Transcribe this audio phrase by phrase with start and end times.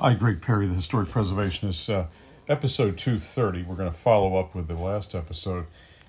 [0.00, 1.88] Hi, Greg Perry, the historic preservationist.
[1.88, 2.08] Uh,
[2.48, 3.62] episode 230.
[3.62, 5.66] We're going to follow up with the last episode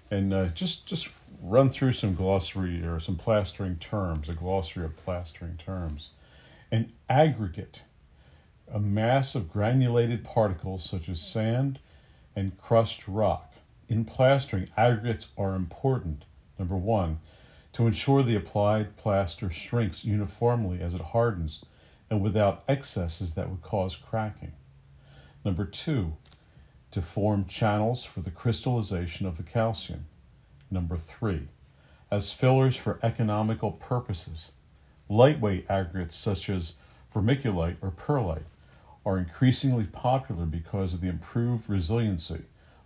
[0.10, 4.98] and uh, just just run through some glossary or some plastering terms, a glossary of
[4.98, 6.10] plastering terms.
[6.72, 7.84] An aggregate,
[8.74, 11.78] a mass of granulated particles such as sand
[12.36, 13.54] and crushed rock.
[13.88, 16.26] In plastering, aggregates are important.
[16.58, 17.20] Number one,
[17.74, 21.64] to ensure the applied plaster shrinks uniformly as it hardens
[22.10, 24.54] and without excesses that would cause cracking.
[25.44, 26.14] Number two,
[26.92, 30.06] to form channels for the crystallization of the calcium.
[30.72, 31.50] Number three,
[32.10, 34.52] as fillers for economical purposes.
[35.10, 36.74] Lightweight aggregates such as
[37.14, 38.46] vermiculite or perlite
[39.06, 42.44] are increasingly popular because of the improved resiliency,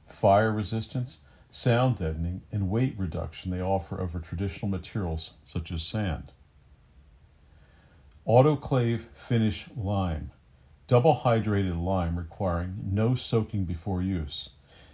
[0.08, 6.32] fire resistance, sound deadening, and weight reduction they offer over traditional materials such as sand.
[8.30, 10.30] Autoclave finish lime.
[10.86, 14.52] Double hydrated lime requiring no soaking before use.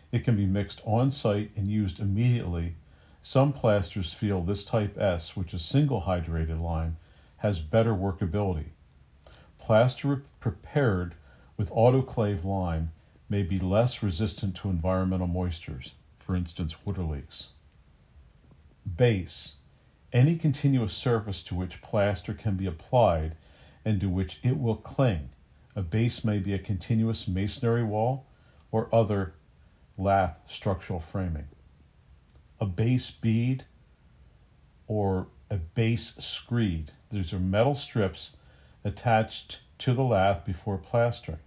[0.09, 2.76] It can be mixed on site and used immediately.
[3.22, 6.96] Some plasters feel this type S, which is single hydrated lime,
[7.40, 8.68] has better workability.
[9.59, 11.16] Plaster prepared
[11.58, 12.94] with autoclave lime
[13.28, 17.50] may be less resistant to environmental moistures, for instance, water leaks.
[18.86, 19.56] Base
[20.16, 23.36] any continuous surface to which plaster can be applied
[23.84, 25.30] and to which it will cling.
[25.76, 28.26] A base may be a continuous masonry wall
[28.72, 29.34] or other
[29.98, 31.50] lath structural framing.
[32.62, 33.66] A base bead
[34.88, 36.94] or a base screed.
[37.12, 38.38] These are metal strips
[38.86, 41.40] attached to the lath before plastering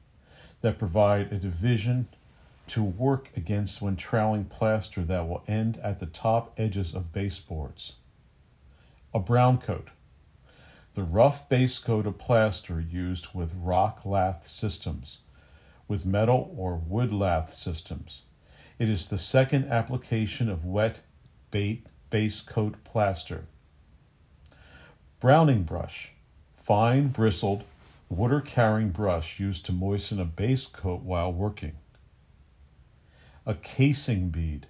[0.60, 2.08] that provide a division
[2.66, 7.94] to work against when troweling plaster that will end at the top edges of baseboards
[9.14, 9.88] a brown coat.
[10.94, 15.18] The rough base coat of plaster used with rock lath systems,
[15.86, 18.22] with metal or wood lath systems.
[18.78, 21.00] It is the second application of wet
[21.50, 23.44] bait base coat plaster.
[25.20, 26.12] Browning brush,
[26.56, 27.64] fine bristled,
[28.08, 31.76] water carrying brush used to moisten a base coat while working.
[33.46, 34.66] A casing bead,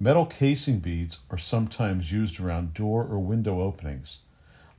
[0.00, 4.18] Metal casing beads are sometimes used around door or window openings.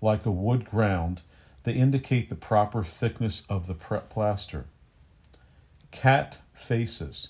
[0.01, 1.21] Like a wood ground,
[1.63, 4.65] they indicate the proper thickness of the prep plaster.
[5.91, 7.29] Cat faces.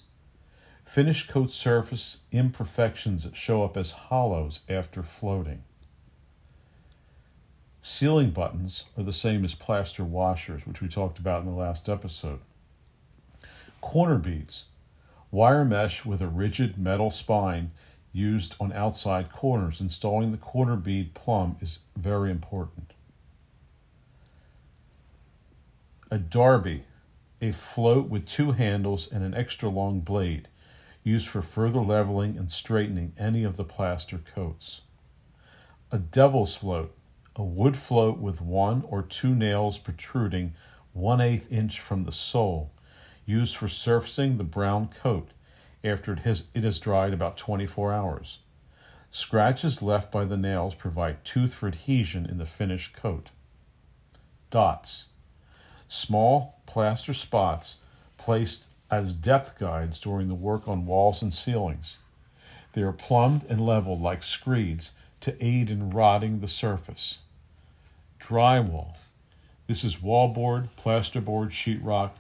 [0.84, 5.64] Finish coat surface imperfections that show up as hollows after floating.
[7.82, 11.88] Ceiling buttons are the same as plaster washers, which we talked about in the last
[11.88, 12.40] episode.
[13.80, 14.66] Corner beads
[15.36, 17.72] Wire mesh with a rigid metal spine
[18.14, 19.82] used on outside corners.
[19.82, 22.94] Installing the corner bead plumb is very important.
[26.10, 26.86] A Darby,
[27.42, 30.48] a float with two handles and an extra long blade,
[31.04, 34.84] used for further leveling and straightening any of the plaster coats.
[35.92, 36.96] A devil's float,
[37.36, 40.54] a wood float with one or two nails protruding
[40.94, 42.72] one eighth inch from the sole
[43.26, 45.30] used for surfacing the brown coat
[45.84, 48.40] after it has, it has dried about 24 hours.
[49.12, 53.30] Scratches left by the nails provide tooth for adhesion in the finished coat.
[54.50, 55.06] Dots.
[55.88, 57.78] Small plaster spots
[58.18, 62.00] placed as depth guides during the work on walls and ceilings.
[62.74, 67.20] They are plumbed and leveled like screeds to aid in rodding the surface.
[68.20, 68.96] Drywall.
[69.68, 72.12] This is wallboard, plasterboard, sheetrock,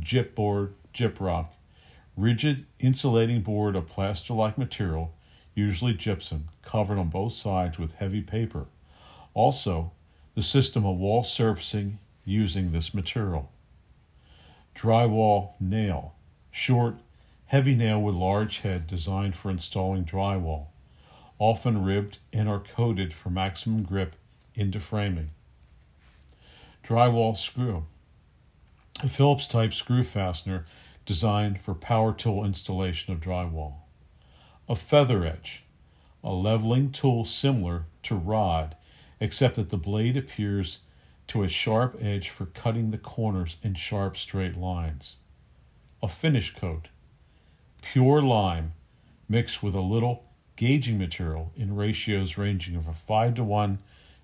[0.00, 1.48] gypboard, gyprock,
[2.16, 5.14] rigid insulating board of plaster like material,
[5.54, 8.66] usually gypsum, covered on both sides with heavy paper.
[9.34, 9.92] Also,
[10.34, 13.50] the system of wall surfacing using this material.
[14.74, 16.14] Drywall nail,
[16.50, 16.96] short,
[17.46, 20.66] heavy nail with large head designed for installing drywall,
[21.38, 24.14] often ribbed and are coated for maximum grip
[24.54, 25.30] into framing.
[26.84, 27.86] Drywall screw,
[29.02, 30.66] a Phillips type screw fastener
[31.06, 33.74] designed for power tool installation of drywall.
[34.68, 35.64] A feather edge,
[36.24, 38.76] a leveling tool similar to rod,
[39.20, 40.80] except that the blade appears
[41.28, 45.16] to a sharp edge for cutting the corners in sharp straight lines.
[46.02, 46.88] A finish coat,
[47.82, 48.72] pure lime
[49.28, 50.24] mixed with a little
[50.56, 53.78] gauging material in ratios ranging from 5 to 1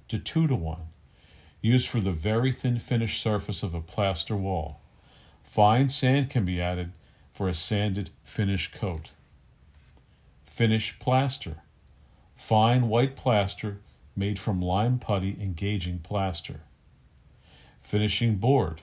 [0.09, 0.79] to 2 to 1
[1.65, 4.81] used for the very thin finished surface of a plaster wall.
[5.45, 6.93] Fine sand can be added
[7.33, 9.13] for a sanded finish coat.
[10.45, 11.57] Finish plaster.
[12.37, 13.79] Fine white plaster
[14.15, 16.61] made from lime putty engaging plaster.
[17.81, 18.83] Finishing board.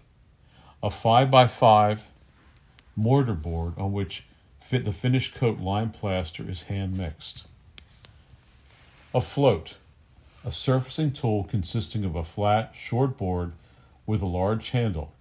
[0.82, 2.00] A 5x5
[2.96, 4.24] mortar board on which
[4.60, 7.46] fit the finished coat lime plaster is hand mixed.
[9.14, 9.76] A float,
[10.44, 13.54] a surfacing tool consisting of a flat, short board
[14.06, 15.14] with a large handle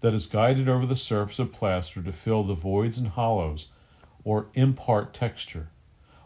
[0.00, 3.68] that is guided over the surface of plaster to fill the voids and hollows
[4.24, 5.68] or impart texture.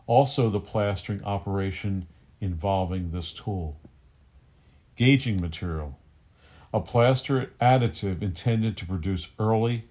[0.06, 2.06] Also, the plastering operation
[2.40, 3.78] involving this tool.
[4.96, 5.98] Gauging material,
[6.72, 9.84] a plaster additive intended to produce early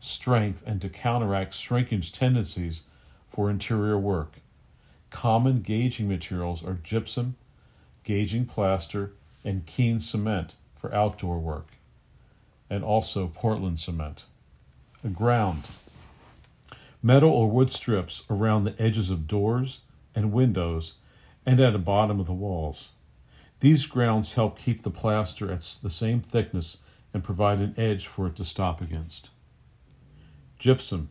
[0.00, 2.82] strength and to counteract shrinkage tendencies
[3.30, 4.40] for interior work.
[5.10, 7.36] Common gauging materials are gypsum,
[8.04, 9.12] gauging plaster,
[9.44, 11.68] and Keene cement for outdoor work,
[12.68, 14.24] and also Portland cement.
[15.04, 15.64] A ground.
[17.02, 19.80] Metal or wood strips around the edges of doors
[20.14, 20.98] and windows
[21.44, 22.90] and at the bottom of the walls.
[23.60, 26.78] These grounds help keep the plaster at the same thickness
[27.12, 29.30] and provide an edge for it to stop against.
[30.58, 31.10] Gypsum,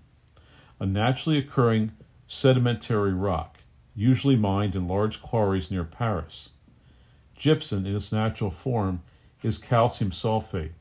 [0.79, 1.91] a naturally occurring
[2.27, 3.59] sedimentary rock,
[3.95, 6.49] usually mined in large quarries near Paris.
[7.41, 9.01] Gypsum, in its natural form,
[9.41, 10.73] is calcium sulfate.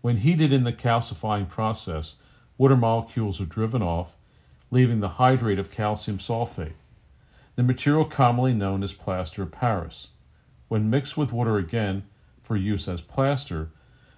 [0.00, 2.14] When heated in the calcining process,
[2.56, 4.14] water molecules are driven off,
[4.70, 6.74] leaving the hydrate of calcium sulfate,
[7.56, 10.10] the material commonly known as plaster of Paris.
[10.68, 12.04] When mixed with water again
[12.44, 13.70] for use as plaster,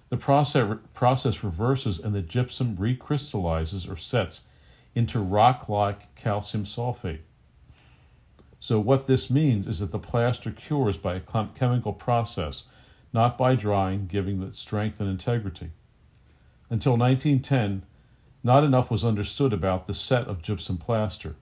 [0.09, 4.43] the process, process reverses and the gypsum recrystallizes or sets
[4.93, 7.21] into rock like calcium sulfate.
[8.65, 12.63] So, what this means is that the plaster cures by a chemical process,
[13.13, 15.69] not by drying, giving it strength and integrity.
[16.71, 17.83] Until 1910,
[18.43, 21.35] not enough was understood about the set of gypsum plaster.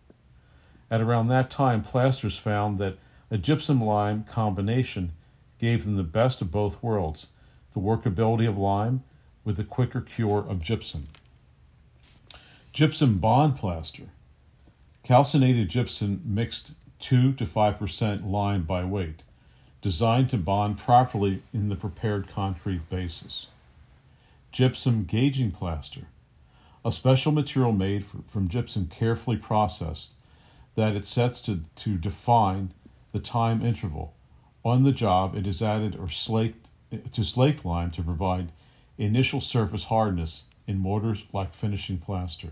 [0.92, 2.98] At around that time, plasters found that
[3.32, 5.14] a gypsum lime combination
[5.60, 7.28] gave them the best of both worlds
[7.74, 9.02] the workability of lime
[9.46, 11.08] with the quicker cure of gypsum.
[12.74, 14.10] Gypsum bond plaster.
[15.04, 16.72] Calcinated gypsum mixed
[17.04, 19.24] 2 to 5% lime by weight,
[19.82, 23.48] designed to bond properly in the prepared concrete bases.
[24.54, 26.08] Gypsum gauging plaster.
[26.86, 30.14] A special material made from gypsum carefully processed
[30.76, 32.74] that it sets to, to define
[33.12, 34.14] the time interval.
[34.64, 36.70] On the job, it is added or slaked
[37.12, 38.54] to slaked lime to provide
[38.98, 42.52] initial surface hardness in mortars like finishing plaster.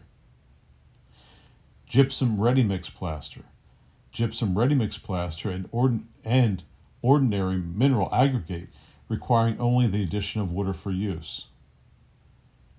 [1.88, 3.44] Gypsum ready mix plaster.
[4.12, 6.64] Gypsum ready mix plaster and, ord- and
[7.02, 8.70] ordinary mineral aggregate
[9.08, 11.48] requiring only the addition of water for use.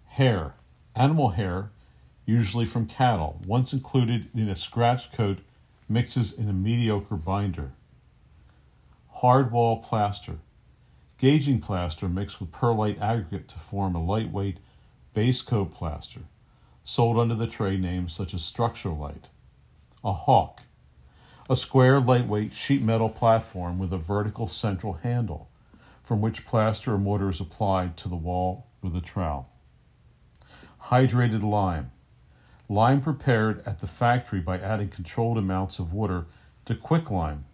[0.07, 0.55] Hair.
[0.95, 1.71] Animal hair,
[2.27, 5.39] usually from cattle, once included in a scratch coat,
[5.89, 7.73] mixes in a mediocre binder.
[9.09, 10.39] Hard wall plaster
[11.23, 14.59] Gauging plaster mixed with perlite aggregate to form a lightweight
[15.15, 16.23] base coat plaster,
[16.83, 19.27] sold under the trade names such as Structuralite.
[20.03, 20.63] A hawk,
[21.51, 25.49] a square, lightweight sheet metal platform with a vertical central handle,
[26.03, 29.49] from which plaster or mortar is applied to the wall with a trowel.
[30.83, 31.91] Hydrated lime,
[32.69, 36.27] lime prepared at the factory by adding controlled amounts of water
[36.65, 37.45] to quicklime.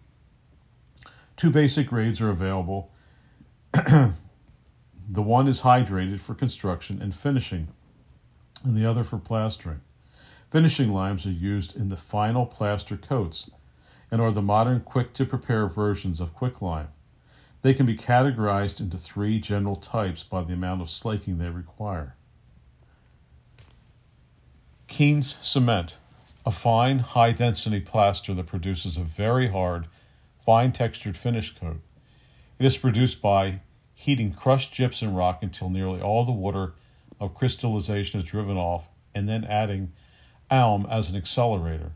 [1.35, 2.91] Two basic grades are available
[3.73, 4.13] the
[5.21, 7.67] one is hydrated for construction and finishing,
[8.63, 9.81] and the other for plastering.
[10.51, 13.49] Finishing limes are used in the final plaster coats
[14.11, 16.87] and are the modern quick to prepare versions of quicklime.
[17.61, 22.15] They can be categorized into three general types by the amount of slaking they require.
[24.87, 25.97] Keene's cement,
[26.45, 29.87] a fine, high density plaster that produces a very hard,
[30.43, 31.81] fine textured finish coat.
[32.57, 33.61] It is produced by
[33.93, 36.73] heating crushed gypsum rock until nearly all the water
[37.19, 39.91] of crystallization is driven off, and then adding
[40.49, 41.91] alum as an accelerator.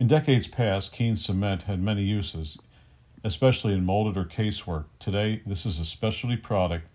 [0.00, 2.58] In decades past, Keene cement had many uses,
[3.22, 4.86] especially in molded or casework.
[4.98, 6.88] Today, this is a specialty product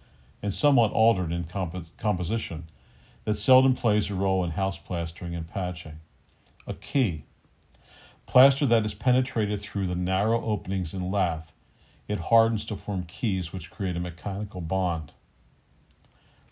[0.43, 2.65] and somewhat altered in comp- composition
[3.23, 5.99] that seldom plays a role in house plastering and patching.
[6.67, 7.23] A key
[8.25, 11.53] plaster that is penetrated through the narrow openings in lath
[12.07, 15.13] it hardens to form keys which create a mechanical bond.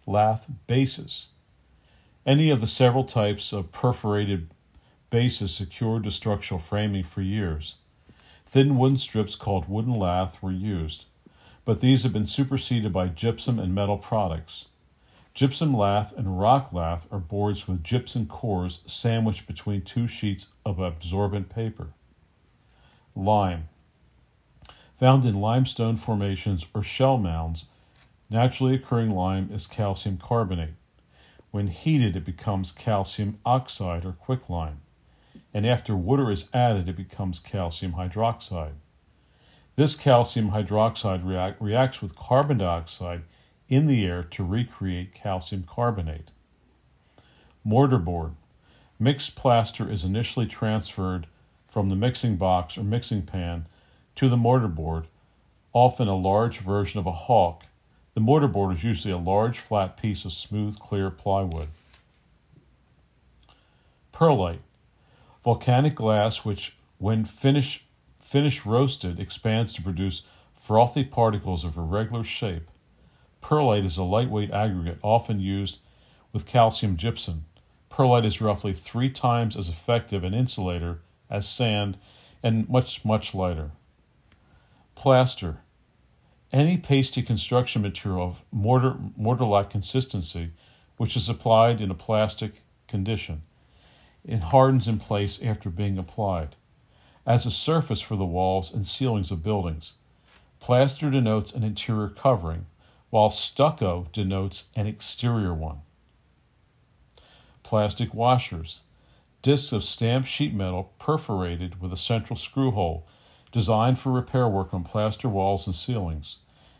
[0.05, 1.29] Lath bases.
[2.25, 4.49] Any of the several types of perforated
[5.09, 7.75] bases secured to structural framing for years.
[8.45, 11.05] Thin wooden strips called wooden lath were used,
[11.65, 14.67] but these have been superseded by gypsum and metal products.
[15.33, 20.79] Gypsum lath and rock lath are boards with gypsum cores sandwiched between two sheets of
[20.79, 21.89] absorbent paper.
[23.15, 23.69] Lime.
[24.99, 27.65] Found in limestone formations or shell mounds,
[28.29, 30.73] naturally occurring lime is calcium carbonate,
[31.51, 34.81] When heated, it becomes calcium oxide or quicklime.
[35.53, 38.73] And after water is added, it becomes calcium hydroxide.
[39.75, 43.23] This calcium hydroxide react, reacts with carbon dioxide
[43.69, 46.31] in the air to recreate calcium carbonate.
[47.65, 48.33] Mortarboard.
[48.99, 51.27] Mixed plaster is initially transferred
[51.67, 53.67] from the mixing box or mixing pan
[54.15, 55.05] to the mortarboard,
[55.73, 57.65] often a large version of a hawk.
[58.15, 61.67] The mortarboard is usually a large flat piece of smooth, clear plywood.
[64.11, 64.61] Perlite.
[65.47, 67.85] Volcanic glass which, when finished,
[68.19, 70.23] finished roasted, expands to produce
[70.53, 72.69] frothy particles of irregular shape.
[73.39, 75.79] Perlite is a lightweight aggregate often used
[76.33, 77.45] with calcium gypsum.
[77.87, 80.99] Perlite is roughly three times as effective an insulator
[81.29, 81.97] as sand
[82.43, 83.71] and much, much lighter.
[84.95, 85.59] Plaster.
[86.51, 90.51] Any pasty construction material of mortar, mortar-like consistency
[90.97, 93.43] which is applied in a plastic condition.
[94.27, 96.57] It hardens in place after being applied.
[97.25, 99.93] As a surface for the walls and ceilings of buildings,
[100.59, 102.65] plaster denotes an interior covering,
[103.09, 105.79] while stucco denotes an exterior one.
[107.63, 108.83] Plaster washers.
[109.41, 113.05] Discs of stamped sheet metal perforated with a central screw hole,
[113.53, 116.37] designed for repair work on plaster walls and ceilings.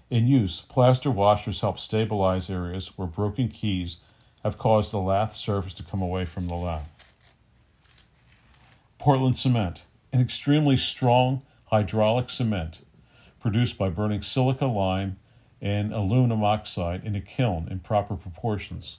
[0.10, 3.98] In use, plaster washers help stabilize areas where broken keys
[4.44, 6.97] have caused the lath surface to come away from the lath.
[8.98, 12.82] Portland cement, an extremely strong hydraulic cement
[13.40, 15.18] produced by burning silica lime
[15.62, 18.98] and aluminum oxide in a kiln in proper proportions.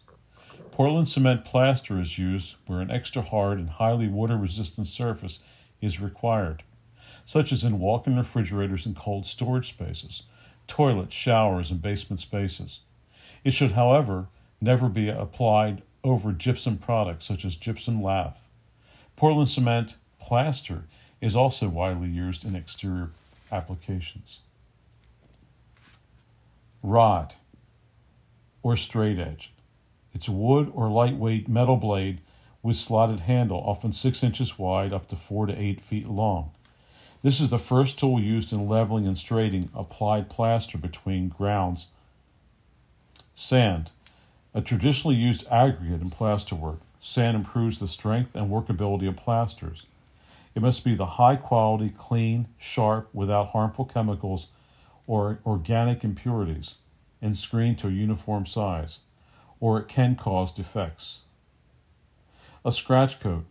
[0.71, 5.40] Portland cement plaster is used where an extra hard and highly water resistant surface
[5.81, 6.62] is required,
[7.25, 10.23] such as in walk in refrigerators and cold storage spaces,
[10.69, 12.81] toilets, showers, and basement spaces.
[13.43, 14.28] It should, however,
[14.61, 18.48] never be applied over gypsum products such as gypsum lath.
[19.19, 20.85] Portland cement plaster
[21.21, 23.11] is also widely used in exterior
[23.51, 24.39] applications
[26.85, 27.35] rod,
[28.63, 29.53] or straight edge.
[30.15, 32.21] It's wood or lightweight metal blade
[32.63, 36.53] with slotted handle, often 6 inches wide, up to 4 to 8 feet long.
[37.25, 41.89] This is the first tool used in leveling and straightening applied plaster between grounds.
[43.35, 43.91] Sand,
[44.55, 46.79] a traditionally used aggregate in plasterwork.
[47.00, 49.85] Sand improves the strength and workability of plasters.
[50.55, 54.49] It must be the high quality, clean, sharp, without harmful chemicals
[55.07, 56.76] or organic impurities
[57.23, 59.00] and screened to a uniform size,
[59.61, 61.21] or it can cause defects.
[62.64, 63.47] A scratch coat,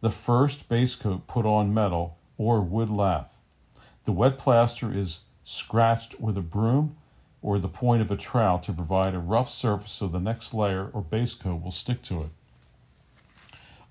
[0.00, 3.38] the first base coat put on metal or wood lath.
[4.04, 6.96] The wet plaster is scratched with a broom
[7.42, 10.90] or the point of a trowel to provide a rough surface so the next layer
[10.92, 12.30] or base coat will stick to it.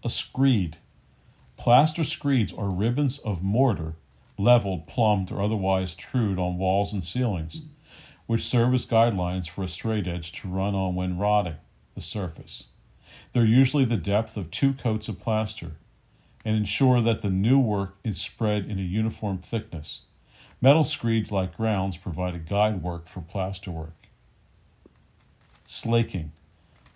[0.03, 0.77] A screed.
[1.55, 3.95] Plaster screeds are ribbons of mortar
[4.38, 7.62] leveled, plumbed, or otherwise trued on walls and ceilings,
[8.25, 11.55] which serve as guidelines for a straight edge to run on when rodding
[11.95, 12.65] the surface.
[13.31, 15.72] They're usually the depth of two coats of plaster
[16.43, 20.01] and ensure that the new work is spread in a uniform thickness.
[20.60, 24.07] Metal screeds like grounds provide a guide work for plaster work.
[25.65, 26.31] Slaking.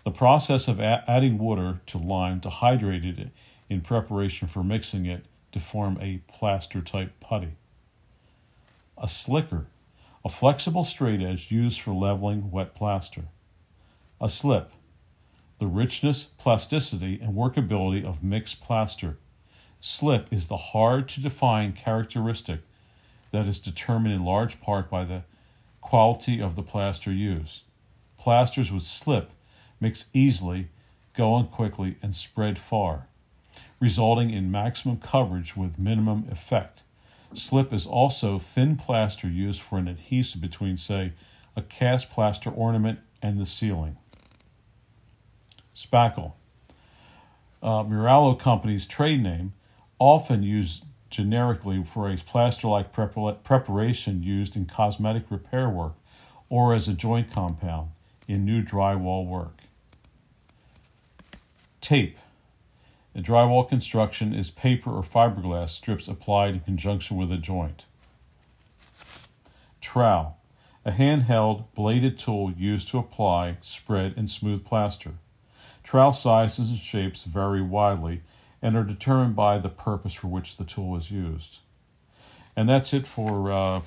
[0.08, 3.28] The process of adding water to lime to hydrate it
[3.70, 7.58] in preparation for mixing it to form a plaster type putty.
[8.98, 9.66] A slicker,
[10.24, 13.26] a flexible straight edge used for leveling wet plaster.
[14.22, 14.72] A slip,
[15.60, 19.18] the richness, plasticity, and workability of mixed plaster.
[19.82, 22.62] Slip is the hard to define characteristic
[23.32, 25.24] that is determined in large part by the
[25.82, 27.64] quality of the plaster used.
[28.18, 29.32] Plasters with slip
[29.80, 30.70] mix easily,
[31.16, 33.08] go on quickly, and spread far
[33.80, 36.84] resulting in maximum coverage with minimum effect.
[37.34, 41.14] Slip is also thin plaster used for an adhesive between, say,
[41.56, 43.98] a cast plaster ornament and the ceiling.
[45.76, 46.34] Spackle.
[47.62, 47.84] Uh,
[48.36, 49.54] Company's trade name,
[50.00, 55.94] often used generically for a plaster like preparation used in cosmetic repair work
[56.50, 57.90] or as a joint compound
[58.28, 59.62] in new drywall work.
[61.82, 62.18] Tape.
[63.16, 67.86] A drywall construction is paper or fiberglass strips applied in conjunction with a joint.
[69.82, 70.38] Trowel,
[70.86, 75.14] a handheld bladed tool used to apply, spread, and smooth plaster.
[75.84, 78.22] Trowel sizes and shapes vary widely
[78.62, 81.60] and are determined by the purpose for which the tool is used.
[82.56, 83.82] And that's it for uh,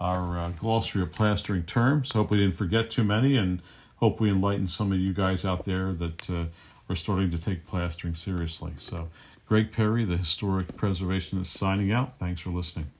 [0.00, 2.12] our uh, glossary of plastering terms.
[2.12, 3.60] Hope we didn't forget too many, and
[3.96, 6.44] hope we enlighten some of you guys out there that uh,
[6.88, 8.72] are starting to take plastering seriously.
[8.78, 9.08] So,
[9.46, 12.18] Greg Perry, the historic preservationist, signing out.
[12.18, 12.90] Thanks for listening.